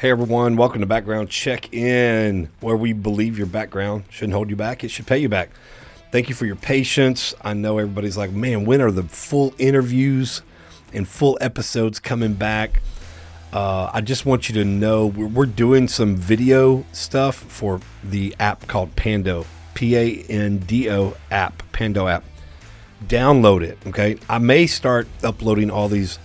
[0.00, 4.56] Hey everyone, welcome to Background Check In, where we believe your background shouldn't hold you
[4.56, 5.50] back, it should pay you back.
[6.10, 7.34] Thank you for your patience.
[7.42, 10.40] I know everybody's like, man, when are the full interviews
[10.94, 12.80] and full episodes coming back?
[13.52, 18.34] Uh, I just want you to know we're, we're doing some video stuff for the
[18.40, 19.44] app called Pando,
[19.74, 22.24] P A N D O app, Pando app.
[23.06, 24.16] Download it, okay?
[24.30, 26.18] I may start uploading all these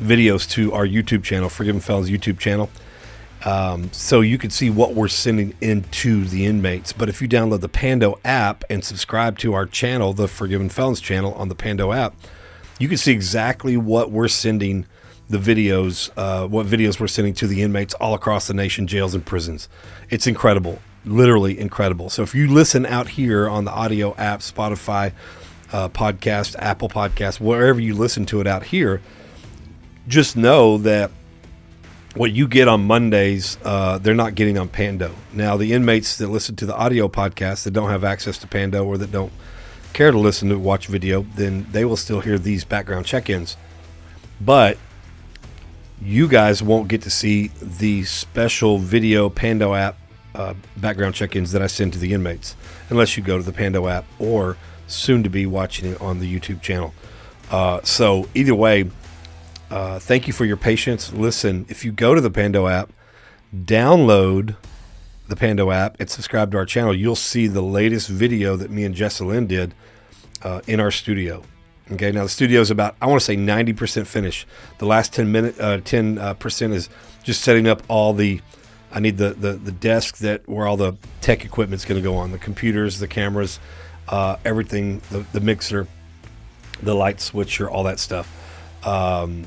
[0.00, 2.70] videos to our YouTube channel, Forgiven Felons YouTube channel,
[3.44, 6.92] um, so you can see what we're sending into the inmates.
[6.92, 11.00] But if you download the Pando app and subscribe to our channel, the Forgiven Felons
[11.00, 12.14] channel on the Pando app,
[12.78, 14.86] you can see exactly what we're sending
[15.28, 19.14] the videos, uh, what videos we're sending to the inmates all across the nation, jails
[19.14, 19.68] and prisons.
[20.10, 22.10] It's incredible, literally incredible.
[22.10, 25.12] So if you listen out here on the audio app, Spotify
[25.72, 29.00] uh, podcast, Apple Podcast, wherever you listen to it out here,
[30.08, 31.10] just know that
[32.14, 35.14] what you get on Mondays, uh, they're not getting on Pando.
[35.32, 38.84] Now, the inmates that listen to the audio podcast that don't have access to Pando
[38.84, 39.32] or that don't
[39.92, 43.56] care to listen to watch video, then they will still hear these background check ins.
[44.40, 44.76] But
[46.00, 49.96] you guys won't get to see the special video Pando app
[50.34, 52.56] uh, background check ins that I send to the inmates
[52.88, 56.38] unless you go to the Pando app or soon to be watching it on the
[56.38, 56.94] YouTube channel.
[57.50, 58.90] Uh, so, either way,
[59.72, 61.12] uh, thank you for your patience.
[61.12, 62.92] Listen, if you go to the Pando app,
[63.54, 64.56] download
[65.28, 68.84] the Pando app and subscribe to our channel, you'll see the latest video that me
[68.84, 69.74] and Jessalyn did
[70.42, 71.42] uh, in our studio.
[71.90, 74.46] Okay, now the studio is about I want to say ninety percent finished.
[74.78, 76.88] The last ten minute, uh, ten uh, percent is
[77.22, 78.40] just setting up all the.
[78.92, 82.14] I need the, the the desk that where all the tech equipment's going to go
[82.16, 83.58] on, the computers, the cameras,
[84.08, 85.86] uh, everything, the the mixer,
[86.82, 88.30] the light switcher, all that stuff.
[88.86, 89.44] Um,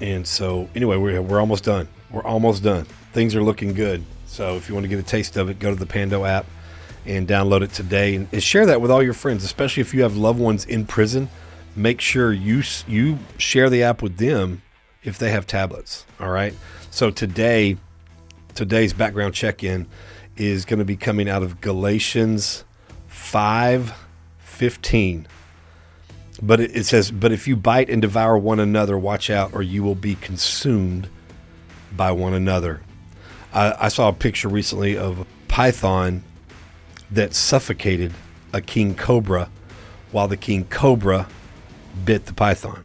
[0.00, 1.88] and so, anyway, we're, we're almost done.
[2.10, 2.84] We're almost done.
[3.12, 4.04] Things are looking good.
[4.26, 6.46] So, if you want to get a taste of it, go to the Pando app
[7.06, 10.02] and download it today and, and share that with all your friends, especially if you
[10.02, 11.28] have loved ones in prison.
[11.74, 14.62] Make sure you you share the app with them
[15.04, 16.04] if they have tablets.
[16.18, 16.54] All right.
[16.90, 17.76] So today,
[18.54, 19.86] today's background check-in
[20.36, 22.64] is going to be coming out of Galatians
[23.06, 23.94] five
[24.38, 25.26] fifteen.
[26.40, 29.62] But it, it says, But if you bite and devour one another, watch out, or
[29.62, 31.08] you will be consumed
[31.96, 32.80] by one another.
[33.52, 36.22] I, I saw a picture recently of a python
[37.10, 38.12] that suffocated
[38.52, 39.50] a king cobra
[40.12, 41.26] while the king cobra
[42.04, 42.84] bit the python.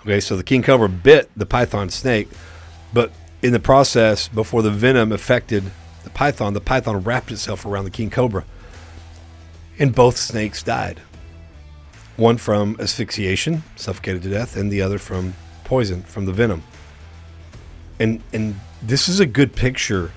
[0.00, 2.28] Okay, so the king cobra bit the python snake,
[2.92, 3.12] but
[3.42, 5.64] in the process, before the venom affected
[6.04, 8.44] the python, the python wrapped itself around the king cobra,
[9.78, 11.00] and both snakes died.
[12.22, 15.34] One from asphyxiation, suffocated to death, and the other from
[15.64, 16.62] poison, from the venom.
[17.98, 20.12] And and this is a good picture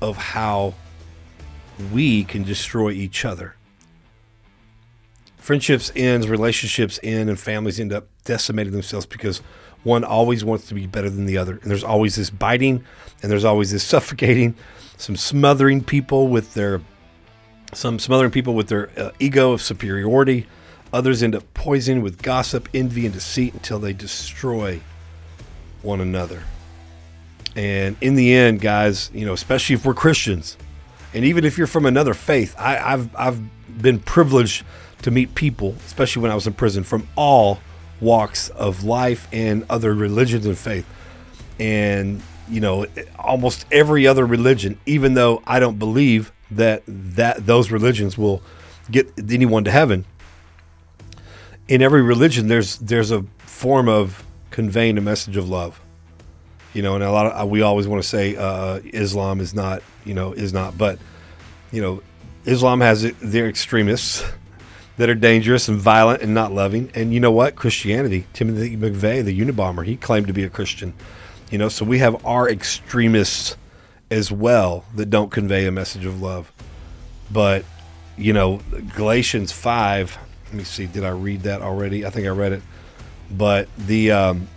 [0.00, 0.72] of how
[1.92, 3.54] we can destroy each other.
[5.36, 9.42] Friendships ends, relationships end, and families end up decimating themselves because
[9.84, 11.58] one always wants to be better than the other.
[11.60, 12.82] And there's always this biting,
[13.22, 14.56] and there's always this suffocating,
[14.96, 16.80] some smothering people with their
[17.74, 20.46] some smothering people with their uh, ego of superiority.
[20.92, 24.80] Others end up poisoning with gossip, envy, and deceit until they destroy
[25.82, 26.42] one another.
[27.56, 30.56] And in the end, guys, you know, especially if we're Christians,
[31.12, 34.64] and even if you're from another faith, I, have I've been privileged
[35.02, 37.60] to meet people, especially when I was in prison, from all
[38.00, 40.86] walks of life and other religions and faith.
[41.58, 42.86] And you know,
[43.18, 48.42] almost every other religion, even though I don't believe that that those religions will
[48.90, 50.04] get anyone to heaven.
[51.68, 55.80] In every religion, there's there's a form of conveying a message of love.
[56.74, 59.82] You know, and a lot of we always want to say uh, Islam is not,
[60.04, 60.98] you know, is not, but
[61.70, 62.02] you know,
[62.44, 64.24] Islam has their extremists
[64.96, 66.90] that are dangerous and violent and not loving.
[66.94, 67.56] And you know what?
[67.56, 70.94] Christianity, Timothy McVeigh, the Unabomber, he claimed to be a Christian.
[71.50, 73.56] You know, so we have our extremists
[74.10, 76.52] as well that don't convey a message of love.
[77.30, 77.64] But,
[78.16, 78.60] you know,
[78.94, 80.18] Galatians 5,
[80.48, 82.04] let me see, did I read that already?
[82.04, 82.62] I think I read it.
[83.30, 84.48] But the um,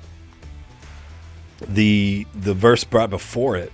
[1.68, 3.72] the the verse brought before it,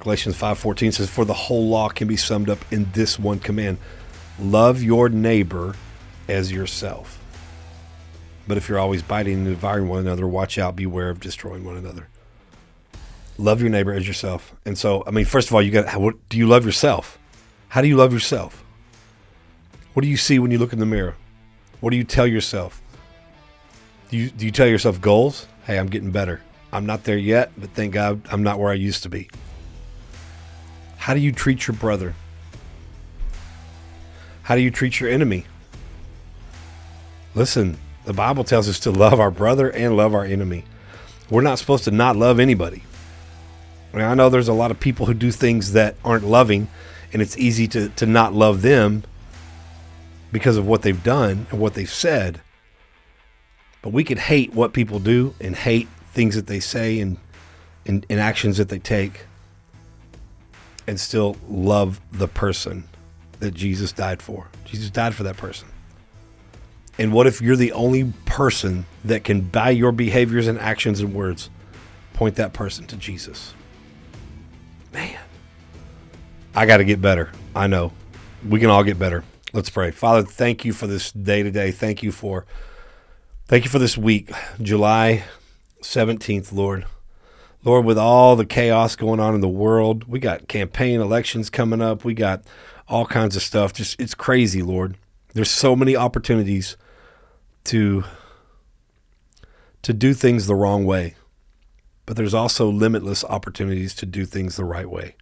[0.00, 3.78] Galatians 5:14 says for the whole law can be summed up in this one command:
[4.40, 5.76] love your neighbor
[6.28, 7.18] as yourself.
[8.48, 11.76] But if you're always biting and devouring one another, watch out, beware of destroying one
[11.76, 12.08] another
[13.38, 14.54] love your neighbor as yourself.
[14.64, 17.18] And so, I mean, first of all, you got what do you love yourself?
[17.68, 18.61] How do you love yourself?
[19.94, 21.16] What do you see when you look in the mirror?
[21.80, 22.80] What do you tell yourself?
[24.10, 25.46] Do you do you tell yourself goals?
[25.66, 26.40] Hey, I'm getting better.
[26.72, 29.28] I'm not there yet, but thank God I'm not where I used to be.
[30.96, 32.14] How do you treat your brother?
[34.44, 35.44] How do you treat your enemy?
[37.34, 40.64] Listen, the Bible tells us to love our brother and love our enemy.
[41.30, 42.82] We're not supposed to not love anybody.
[43.92, 46.68] I, mean, I know there's a lot of people who do things that aren't loving,
[47.12, 49.04] and it's easy to, to not love them
[50.32, 52.40] because of what they've done and what they've said.
[53.82, 57.18] But we could hate what people do and hate things that they say and,
[57.86, 59.26] and, and actions that they take
[60.86, 62.88] and still love the person
[63.40, 64.48] that Jesus died for.
[64.64, 65.68] Jesus died for that person.
[66.98, 71.14] And what if you're the only person that can, by your behaviors and actions and
[71.14, 71.50] words,
[72.12, 73.54] point that person to Jesus?
[74.92, 75.18] Man,
[76.54, 77.32] I got to get better.
[77.56, 77.92] I know.
[78.46, 79.24] We can all get better.
[79.54, 79.90] Let's pray.
[79.90, 81.72] Father, thank you for this day today.
[81.72, 82.46] Thank you for
[83.48, 84.30] thank you for this week,
[84.62, 85.24] July
[85.82, 86.86] 17th, Lord.
[87.62, 91.82] Lord, with all the chaos going on in the world, we got campaign elections coming
[91.82, 92.02] up.
[92.02, 92.44] We got
[92.88, 93.74] all kinds of stuff.
[93.74, 94.96] Just it's crazy, Lord.
[95.34, 96.78] There's so many opportunities
[97.64, 98.04] to
[99.82, 101.14] to do things the wrong way.
[102.06, 105.14] But there's also limitless opportunities to do things the right way.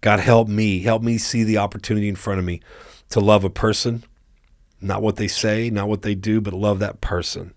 [0.00, 2.60] God help me, help me see the opportunity in front of me
[3.10, 4.04] to love a person,
[4.80, 7.52] not what they say, not what they do, but love that person.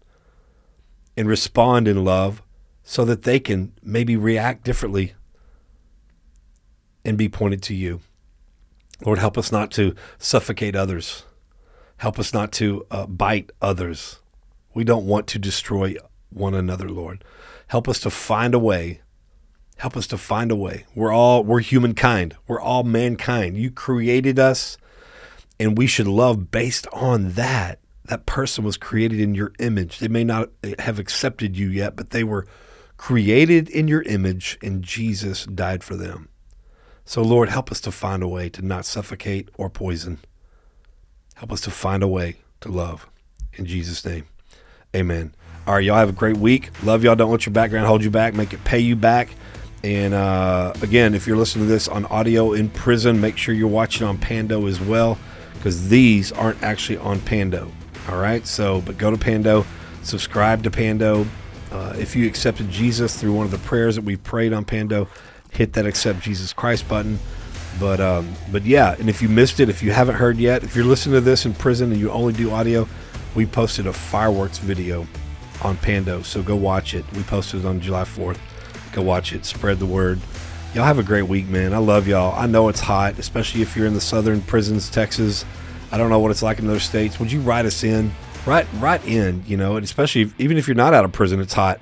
[1.15, 2.41] And respond in love
[2.83, 5.13] so that they can maybe react differently
[7.05, 8.01] and be pointed to you.
[9.05, 11.23] Lord, help us not to suffocate others.
[11.97, 14.19] Help us not to uh, bite others.
[14.73, 15.95] We don't want to destroy
[16.29, 17.23] one another, Lord.
[17.67, 19.01] Help us to find a way.
[19.77, 20.85] Help us to find a way.
[20.95, 22.35] We're all we're humankind.
[22.47, 23.57] We're all mankind.
[23.57, 24.77] You created us
[25.59, 27.79] and we should love based on that.
[28.05, 29.99] That person was created in your image.
[29.99, 30.49] They may not
[30.79, 32.45] have accepted you yet, but they were
[32.97, 36.29] created in your image and Jesus died for them.
[37.05, 40.19] So, Lord, help us to find a way to not suffocate or poison.
[41.35, 43.09] Help us to find a way to love.
[43.53, 44.25] In Jesus' name,
[44.95, 45.35] amen.
[45.67, 46.71] All right, y'all have a great week.
[46.83, 47.15] Love y'all.
[47.15, 48.33] Don't let your background hold you back.
[48.33, 49.29] Make it pay you back.
[49.83, 53.67] And uh, again, if you're listening to this on audio in prison, make sure you're
[53.67, 55.17] watching on Pando as well,
[55.55, 57.69] because these aren't actually on Pando.
[58.07, 59.65] All right, so but go to Pando,
[60.01, 61.25] subscribe to Pando.
[61.71, 65.09] Uh, if you accepted Jesus through one of the prayers that we prayed on Pando,
[65.51, 67.19] hit that accept Jesus Christ button.
[67.77, 70.75] But um, but yeah, and if you missed it, if you haven't heard yet, if
[70.75, 72.87] you're listening to this in prison and you only do audio,
[73.35, 75.05] we posted a fireworks video
[75.61, 77.03] on Pando, so go watch it.
[77.13, 78.37] We posted it on July 4th.
[78.93, 79.43] Go watch it.
[79.45, 80.19] Spread the word.
[80.73, 81.73] Y'all have a great week, man.
[81.73, 82.33] I love y'all.
[82.37, 85.45] I know it's hot, especially if you're in the southern prisons, Texas.
[85.91, 87.19] I don't know what it's like in other states.
[87.19, 88.11] Would you write us in?
[88.45, 89.43] Right, right in.
[89.45, 91.79] You know, and especially if, even if you're not out of prison, it's hot.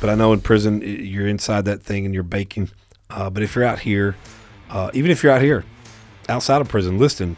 [0.00, 2.70] But I know in prison you're inside that thing and you're baking.
[3.10, 4.16] Uh, but if you're out here,
[4.70, 5.64] uh, even if you're out here,
[6.28, 7.36] outside of prison, listen,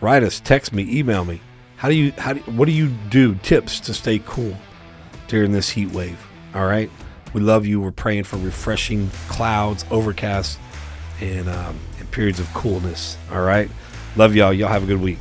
[0.00, 1.40] write us, text me, email me.
[1.76, 2.12] How do you?
[2.12, 2.40] How do?
[2.52, 3.34] What do you do?
[3.36, 4.56] Tips to stay cool
[5.26, 6.18] during this heat wave.
[6.54, 6.90] All right.
[7.32, 7.80] We love you.
[7.80, 10.58] We're praying for refreshing clouds, overcast,
[11.20, 13.16] and, um, and periods of coolness.
[13.30, 13.70] All right.
[14.16, 14.52] Love y'all.
[14.52, 15.18] Y'all have a good week.